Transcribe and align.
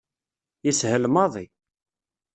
Yeshel 0.65 1.03
maḍi. 1.13 1.45